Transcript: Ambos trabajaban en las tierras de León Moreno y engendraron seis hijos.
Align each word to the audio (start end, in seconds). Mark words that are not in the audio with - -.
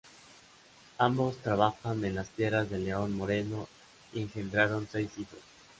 Ambos 0.97 1.37
trabajaban 1.43 2.03
en 2.05 2.15
las 2.15 2.29
tierras 2.29 2.67
de 2.71 2.79
León 2.79 3.13
Moreno 3.15 3.67
y 4.13 4.21
engendraron 4.21 4.87
seis 4.91 5.11
hijos. 5.19 5.37